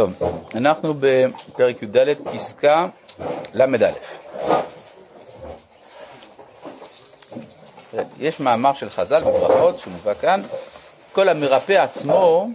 [0.00, 0.14] טוב,
[0.54, 2.86] אנחנו בפרק י"ד, פסקה
[3.54, 3.90] ל"א.
[8.18, 10.42] יש מאמר של חז"ל בברכות שמובא כאן,
[11.12, 12.48] כל המרפא עצמו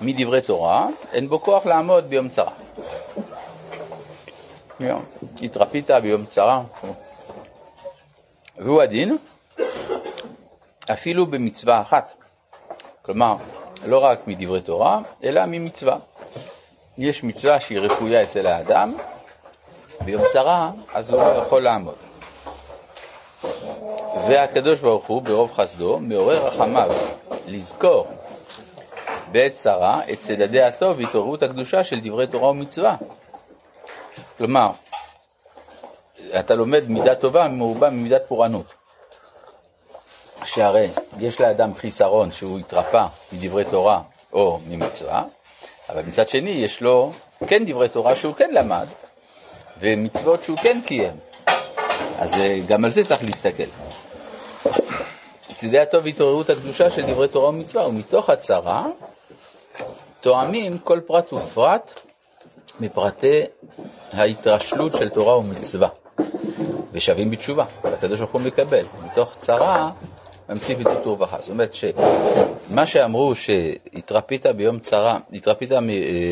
[0.00, 2.52] מדברי תורה, אין בו כוח לעמוד ביום צרה.
[5.42, 6.62] התרפית ביום צרה.
[8.58, 9.16] והוא הדין
[10.92, 12.12] אפילו במצווה אחת.
[13.02, 13.36] כלומר,
[13.86, 15.98] לא רק מדברי תורה, אלא ממצווה.
[16.98, 18.94] יש מצווה שהיא רפויה אצל האדם,
[20.00, 21.94] ביום צרה, אז הוא לא יכול לעמוד.
[24.28, 26.90] והקדוש ברוך הוא, ברוב חסדו, מעורר רחמיו
[27.46, 28.06] לזכור
[29.32, 32.96] בעת צרה את צדדי הטוב והתעוררות הקדושה של דברי תורה ומצווה.
[34.38, 34.70] כלומר,
[36.38, 38.66] אתה לומד מידה טובה מרובה ממידת פורענות.
[40.44, 44.02] שהרי יש לאדם חיסרון שהוא התרפא מדברי תורה
[44.32, 45.24] או ממצווה,
[45.88, 47.12] אבל מצד שני יש לו
[47.46, 48.86] כן דברי תורה שהוא כן למד,
[49.80, 51.12] ומצוות שהוא כן קיים.
[52.18, 53.62] אז אה, גם על זה צריך להסתכל.
[55.48, 58.86] צדדי הטוב והתעוררות הקדושה של דברי תורה ומצווה, ומתוך הצרה
[60.20, 62.00] תואמים כל פרט ופרט
[62.80, 63.42] מפרטי
[64.12, 65.88] ההתרשלות של תורה ומצווה,
[66.92, 68.84] ושווים בתשובה, והקדוש ברוך הוא מקבל.
[69.04, 69.90] מתוך צרה
[70.48, 71.40] ממציא ביטוי ורווחה.
[71.40, 73.34] זאת אומרת שמה שאמרו
[74.02, 75.70] שהתרפית ביום צרה, התרפית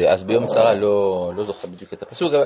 [0.09, 2.45] אז ביום צרה, לא, לא זוכר בדיוק את הפסוק, אבל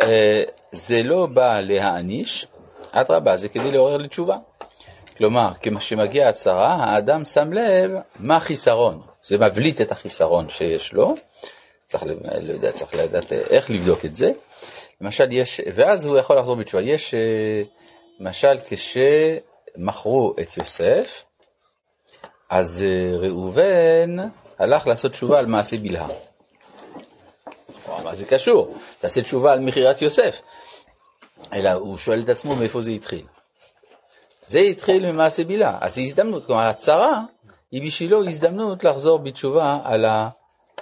[0.00, 2.46] אה, זה לא בא להעניש,
[2.92, 4.36] אדרבה, זה כדי לעורר לתשובה.
[5.16, 9.00] כלומר, כשמגיעה הצרה, האדם שם לב מה החיסרון.
[9.22, 11.14] זה מבליט את החיסרון שיש לו,
[11.86, 12.02] צריך,
[12.42, 14.32] לא יודע, צריך לדעת איך לבדוק את זה.
[15.00, 16.82] למשל, יש, ואז הוא יכול לחזור בתשובה.
[16.82, 17.62] יש, אה,
[18.20, 18.96] למשל, כש...
[19.76, 21.24] מכרו את יוסף,
[22.50, 24.16] אז אה, ראובן
[24.58, 26.08] הלך לעשות תשובה על מעשה בלהה.
[28.04, 28.76] מה זה קשור?
[28.98, 30.40] תעשה תשובה על מכירת יוסף.
[31.52, 33.22] אלא הוא שואל את עצמו מאיפה זה התחיל.
[34.46, 37.20] זה התחיל ממעשה בלהה, אז זו הזדמנות, כלומר הצרה
[37.72, 40.06] היא בשבילו הזדמנות לחזור בתשובה על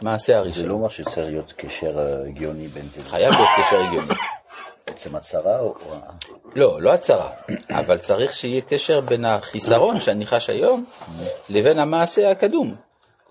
[0.00, 0.62] המעשה הראשון.
[0.62, 3.06] זה לא אומר שצריך להיות קשר אה, הגיוני בין זה.
[3.06, 4.14] חייב להיות קשר הגיוני.
[4.86, 5.74] בעצם הצרה או...
[6.54, 7.30] לא, לא הצרה,
[7.70, 10.84] אבל צריך שיהיה קשר בין החיסרון שאני חש היום
[11.48, 12.74] לבין המעשה הקדום.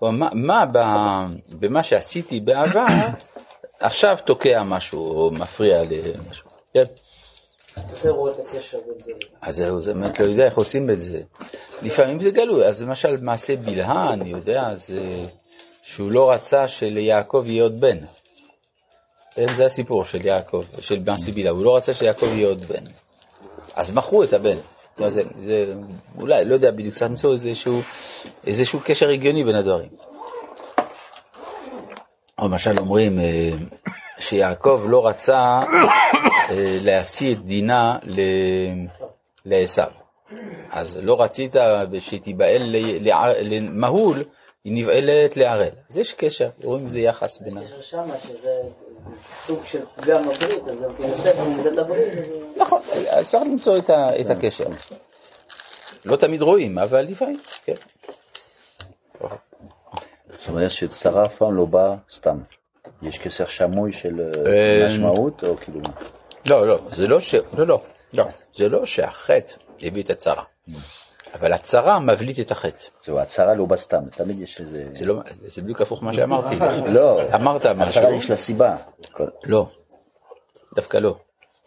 [0.02, 1.26] כלומר, מה, מה
[1.58, 2.86] במה שעשיתי בעבר
[3.80, 6.48] עכשיו תוקע משהו או מפריע למשהו.
[6.72, 6.84] כן.
[9.42, 11.22] אז זהו, זה באמת לא יודע איך עושים את זה.
[11.82, 15.24] לפעמים זה גלוי, אז למשל מעשה בלהה, אני יודע, זה
[15.82, 17.98] שהוא לא רצה שליעקב יהיה עוד בן.
[19.30, 22.84] כן, זה הסיפור של יעקב, של בן סיבילה, הוא לא רצה שיעקב יהיה עוד בן.
[23.74, 24.56] אז מכרו את הבן.
[24.96, 25.74] זה, זה
[26.18, 27.80] אולי, לא יודע בדיוק, צריך למצוא איזשהו,
[28.46, 29.88] איזשהו קשר הגיוני בין הדברים.
[32.38, 33.50] או למשל אומרים אה,
[34.18, 35.62] שיעקב לא רצה
[36.50, 37.96] אה, להשיא את דינה
[39.44, 39.82] לעשו.
[40.70, 41.56] אז לא רצית
[42.00, 42.76] שתיבהל
[43.40, 44.24] למהול,
[44.64, 45.68] היא נבהלת לערל.
[45.90, 47.66] אז יש קשר, רואים איזה יחס ביניהם.
[47.80, 48.50] יש שם שזה
[49.34, 52.12] סוג של פגם בברית, אז גם כן יוסף עומדת לברית.
[52.56, 52.78] נכון,
[53.22, 53.78] צריך למצוא
[54.20, 54.64] את הקשר.
[56.04, 57.74] לא תמיד רואים, אבל לפעמים, כן.
[60.30, 62.38] זאת אומרת שצרה אף פעם לא באה סתם.
[63.02, 65.88] יש קשר שמוי של אה, משמעות, או כאילו מה?
[66.48, 67.34] לא, לא, זה לא ש...
[67.34, 67.80] לא, לא,
[68.16, 68.24] לא.
[68.54, 70.42] זה לא שהחטא הביא את הצרה.
[71.34, 72.84] אבל הצרה מבליט את החטא.
[73.04, 74.84] זהו, הצרה לא בא סתם, תמיד יש איזה...
[74.92, 76.54] זה לא, זה בדיוק הפוך ממה שאמרתי.
[76.86, 78.00] לא, אמרת משהו.
[78.00, 78.76] הצרה יש לה סיבה.
[79.44, 79.66] לא,
[80.74, 81.16] דווקא לא.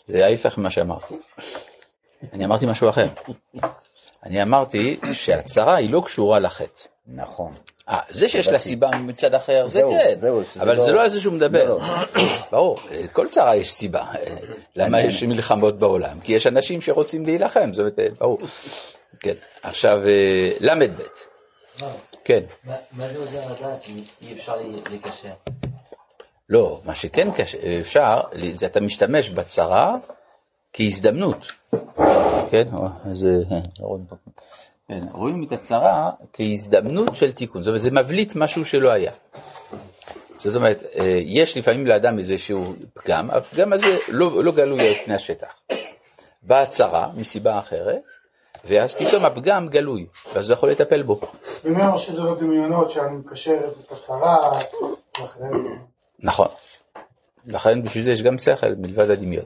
[0.06, 1.16] זה ההפך ממה שאמרתי.
[2.34, 3.08] אני אמרתי משהו אחר.
[4.24, 6.82] אני אמרתי שהצרה היא לא קשורה לחטא.
[7.08, 7.54] נכון.
[7.90, 10.16] 아, זה שיש לה סיבה מצד אחר, זה כן,
[10.62, 11.66] אבל זה לא על זה שהוא מדבר.
[11.66, 11.80] לא.
[12.52, 12.78] ברור,
[13.12, 14.06] כל צרה יש סיבה.
[14.76, 16.20] למה יש מלחמות בעולם?
[16.20, 18.40] כי יש אנשים שרוצים להילחם, זאת אומרת, ברור.
[19.20, 19.34] כן,
[19.64, 21.02] עכשיו אה, ל"ב.
[22.26, 22.44] כן.
[22.92, 24.56] מה זה עוזר לדעת שאי אפשר
[24.92, 25.34] לקשר?
[26.50, 27.30] לא, מה שכן
[27.82, 29.96] אפשר, זה אתה משתמש בצרה
[30.74, 31.48] כהזדמנות.
[32.50, 32.68] כן,
[33.12, 33.60] אז אה,
[34.88, 39.12] כן, רואים את הצרה כהזדמנות של תיקון, זאת אומרת, זה מבליט משהו שלא היה.
[40.38, 45.16] זאת אומרת, אה, יש לפעמים לאדם איזשהו פגם, הפגם הזה לא, לא גלוי על פני
[45.16, 45.60] השטח.
[46.44, 48.04] באה צרה מסיבה אחרת,
[48.68, 51.20] ואז פתאום הפגם גלוי, ואז הוא יכול לטפל בו.
[51.64, 54.60] ומי אמר שזה לא דמיונות, שאני מקשר את הצרה,
[56.20, 56.48] נכון.
[57.46, 59.46] לכן בשביל זה יש גם שכל מלבד הדמיון.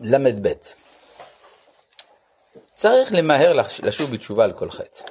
[0.00, 0.48] ל"ב
[2.74, 3.52] צריך למהר
[3.82, 5.04] לשוב בתשובה על כל חטא.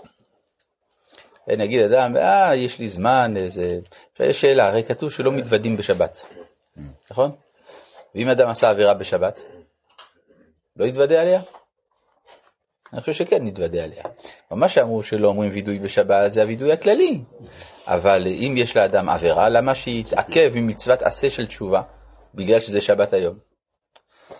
[1.47, 3.79] נגיד אדם, אה, יש לי זמן, איזה...
[4.19, 6.25] יש שאלה, הרי כתוב שלא מתוודים בשבת,
[7.11, 7.31] נכון?
[8.15, 9.41] ואם אדם עשה עבירה בשבת,
[10.75, 11.41] לא יתוודה עליה?
[12.93, 14.03] אני חושב שכן נתוודה עליה.
[14.51, 17.21] מה שאמרו שלא אומרים וידוי בשבת זה הווידוי הכללי,
[17.87, 21.81] אבל אם יש לאדם עבירה, למה שיתעכב ממצוות עשה של תשובה,
[22.35, 23.37] בגלל שזה שבת היום?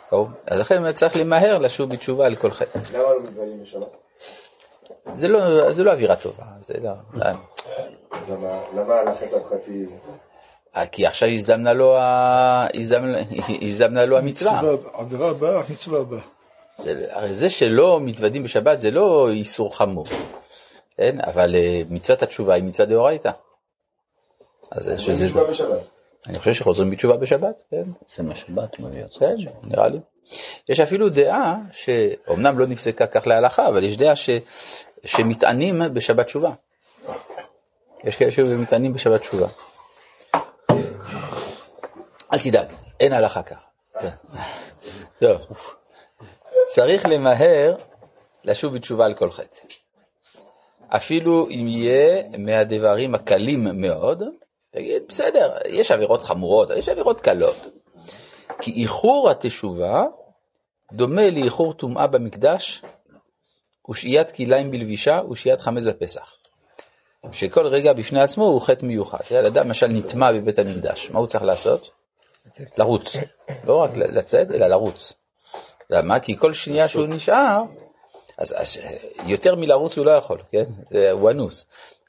[0.09, 2.79] טוב, אז לכן צריך למהר לשוב בתשובה על כל חטא.
[2.93, 3.87] למה לא מתוודעים בשבת?
[5.13, 6.91] זה לא, זה לא אווירה טובה, זה לא...
[8.75, 9.85] למה על החטא הפחתי?
[10.75, 12.67] אה, כי עכשיו הזדמנה לו, ה...
[12.73, 13.17] הזדמנה,
[13.61, 14.61] הזדמנה לו המצווה.
[14.93, 16.19] עבירה הבאה, מצווה הבאה.
[17.11, 20.05] הרי זה שלא מתוודים בשבת זה לא איסור חמור,
[20.97, 21.17] כן?
[21.21, 23.31] אבל אה, מצוות התשובה היא מצווה דאורייתא.
[24.71, 25.27] אז שזה...
[26.27, 27.83] אני חושב שחוזרים בתשובה בשבת, כן.
[28.15, 29.19] זה מה שבאת מביא אותך.
[29.19, 29.99] כן, נראה לי.
[30.69, 34.29] יש אפילו דעה, שאומנם לא נפסקה כך להלכה, אבל יש דעה ש...
[35.05, 36.51] שמטענים בשבת תשובה.
[38.03, 39.47] יש כאלה שמטענים בשבת תשובה.
[42.33, 42.67] אל תדאג,
[42.99, 43.67] אין הלכה ככה.
[43.99, 44.09] כן.
[46.65, 47.75] צריך למהר
[48.43, 49.59] לשוב בתשובה על כל חטא.
[50.87, 54.23] אפילו אם יהיה מהדברים הקלים מאוד,
[54.71, 57.67] תגיד, בסדר, יש עבירות חמורות, יש עבירות קלות.
[58.61, 60.03] כי איחור התשובה
[60.93, 62.81] דומה לאיחור טומאה במקדש
[63.89, 66.35] ושהיית כליים בלבישה ושהיית חמץ בפסח.
[67.31, 69.19] שכל רגע בפני עצמו הוא חטא מיוחד.
[69.47, 72.00] אדם למשל נטמע בבית המקדש, מה הוא צריך לעשות?
[72.77, 73.17] לרוץ.
[73.67, 75.13] לא רק לצאת, אלא לרוץ.
[75.89, 76.19] למה?
[76.19, 77.61] כי כל שנייה שהוא נשאר,
[78.37, 78.77] אז, אז
[79.25, 80.63] יותר מלרוץ הוא לא יכול, כן?
[80.89, 81.65] זה, הוא אנוס.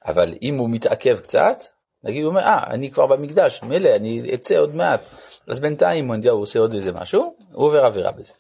[0.07, 1.63] אבל אם הוא מתעכב קצת,
[2.05, 5.01] נגיד הוא אומר, אה, אני כבר במקדש, מילא, אני אצא עוד מעט.
[5.49, 8.33] אז בינתיים הוא עושה עוד איזה משהו, הוא עובר עבירה בזה.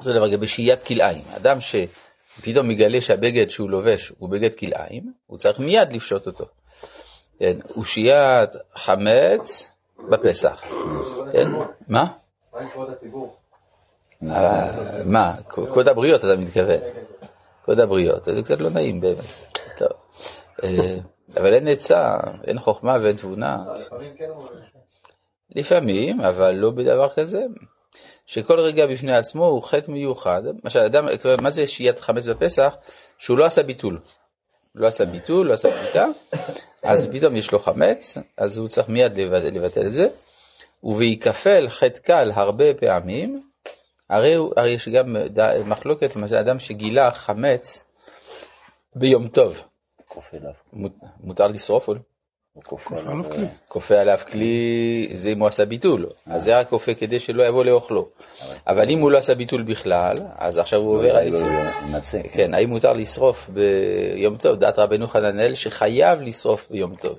[0.00, 1.24] זה דבר גם בשהיית כלאיים.
[1.36, 6.44] אדם שפתאום מגלה שהבגד שהוא לובש הוא בגד כלאיים, הוא צריך מיד לפשוט אותו.
[7.38, 9.68] כן, הוא שהיית חמץ
[10.08, 10.62] בפסח.
[11.32, 11.48] כן,
[11.88, 12.04] מה?
[12.52, 12.88] מה כבוד?
[14.30, 14.70] אה,
[15.04, 16.80] מה, קוד הבריות אתה מתכוון.
[17.64, 19.24] קוד הבריות, זה קצת לא נעים באמת.
[20.64, 20.96] אה,
[21.36, 23.64] אבל אין עצה, אין חוכמה ואין תבונה.
[25.56, 27.44] לפעמים, אבל לא בדבר כזה.
[28.26, 30.42] שכל רגע בפני עצמו הוא חטא מיוחד.
[30.64, 31.06] למשל, אדם,
[31.40, 32.76] מה זה שהיית חמץ בפסח?
[33.18, 33.98] שהוא לא עשה ביטול.
[34.74, 36.06] לא עשה ביטול, לא עשה בדיקה,
[36.82, 40.08] אז פתאום יש לו חמץ, אז הוא צריך מיד לבטל את זה.
[40.82, 43.48] וביכפל חטא קל הרבה פעמים,
[44.10, 45.16] הרי, הרי יש גם
[45.66, 47.84] מחלוקת, למשל אדם שגילה חמץ
[48.96, 49.62] ביום טוב.
[51.20, 52.00] מותר לשרוף או לא?
[53.68, 57.64] כופה עליו כלי, זה אם הוא עשה ביטול, אז זה רק כופה כדי שלא יבוא
[57.64, 58.08] לאוכלו.
[58.66, 61.48] אבל אם הוא לא עשה ביטול בכלל, אז עכשיו הוא עובר על איסור.
[62.32, 64.56] כן, האם מותר לשרוף ביום טוב?
[64.56, 67.18] דעת רבנו חננאל שחייב לשרוף ביום טוב.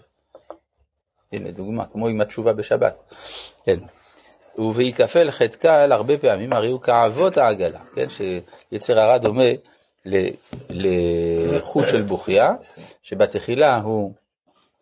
[1.31, 3.13] הנה דוגמה, כמו עם התשובה בשבת.
[3.65, 3.79] כן.
[4.57, 8.07] וביכפל חטא קל הרבה פעמים, הרי הוא כאבות העגלה, כן?
[8.09, 9.49] שיצר הרע דומה
[10.69, 12.05] לחוט של
[13.03, 14.13] שבתחילה הוא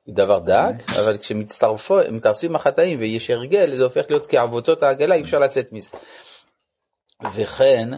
[0.08, 5.72] דבר דק, אבל כשמצטרפים החטאים ויש הרגל, זה הופך להיות כאבותות העגלה, אי אפשר לצאת
[5.72, 5.90] מזה.
[7.34, 7.90] וכן,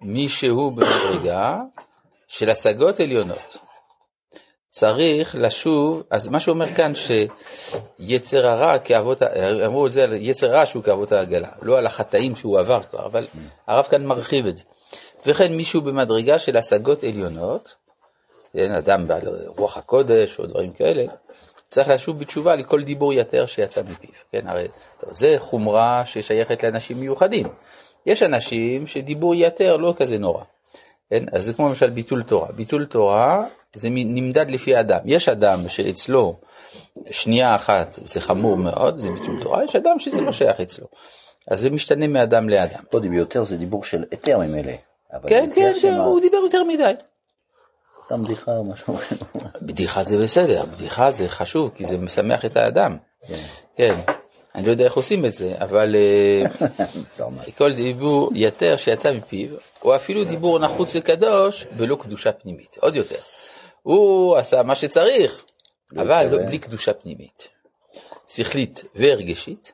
[0.00, 1.60] מי שהוא במדרגה
[2.28, 3.58] של השגות עליונות,
[4.68, 9.22] צריך לשוב, אז מה שהוא אומר כאן שיצר הרע כאבות,
[9.66, 13.06] אמרו את זה על יצר רע שהוא כאבות העגלה, לא על החטאים שהוא עבר כבר,
[13.06, 13.26] אבל
[13.66, 14.64] הרב כאן מרחיב את זה.
[15.26, 17.74] וכן מישהו במדרגה של השגות עליונות,
[18.54, 21.04] אין אדם בעל רוח הקודש או דברים כאלה,
[21.68, 24.10] צריך לשוב בתשובה לכל דיבור יתר שיצא מפיו.
[24.32, 24.68] כן, הרי
[25.10, 27.48] זה חומרה ששייכת לאנשים מיוחדים.
[28.06, 30.44] יש אנשים שדיבור יתר לא כזה נורא.
[31.10, 32.52] כן, אז זה כמו למשל ביטול תורה.
[32.52, 33.44] ביטול תורה
[33.74, 35.00] זה נמדד לפי אדם.
[35.04, 36.36] יש אדם שאצלו
[37.10, 40.86] שנייה אחת זה חמור מאוד, זה ביטול תורה, יש אדם שזה לא שייך אצלו.
[41.48, 42.80] אז זה משתנה מאדם לאדם.
[42.92, 44.72] לא דיבור יותר זה דיבור של היתר ממילא.
[45.26, 46.92] כן, כן, כן, הוא דיבר יותר מדי.
[48.06, 48.98] סתם בדיחה או משהו.
[49.62, 52.96] בדיחה זה בסדר, בדיחה זה חשוב, כי זה משמח את האדם.
[53.26, 53.34] כן.
[53.76, 53.94] כן.
[54.54, 56.44] אני לא יודע איך עושים את זה, אבל אה,
[57.58, 59.48] כל דיבור יתר שיצא מפיו,
[59.82, 62.76] או אפילו דיבור נחוץ וקדוש, ולא קדושה פנימית.
[62.80, 63.18] עוד יותר.
[63.82, 65.42] הוא עשה מה שצריך,
[65.96, 67.48] אבל לא, בלי קדושה פנימית.
[68.28, 69.72] שכלית והרגשית,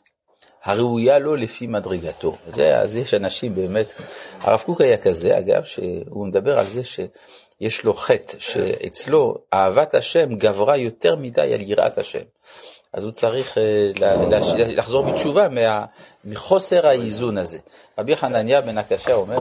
[0.64, 2.36] הראויה לו לפי מדרגתו.
[2.48, 3.92] זה, אז יש אנשים באמת,
[4.40, 10.34] הרב קוק היה כזה, אגב, שהוא מדבר על זה שיש לו חטא, שאצלו אהבת השם
[10.34, 12.24] גברה יותר מדי על יראת השם.
[12.92, 13.92] אז הוא צריך אה,
[14.66, 15.48] לחזור בתשובה
[16.24, 17.58] מחוסר האיזון הזה.
[17.98, 19.38] רבי חנניה בן הקשה אומר,